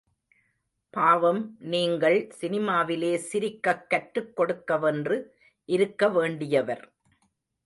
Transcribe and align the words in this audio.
பாவம், 0.89 1.55
நீங்கள் 1.59 2.17
சினிமாவிலே 2.41 3.15
சிரிக்கக் 3.15 3.89
கற்றுக் 3.89 4.33
கொடுக்கவென்று 4.39 5.19
இருக்க 5.69 6.09
வேண்டியவர். 6.09 6.83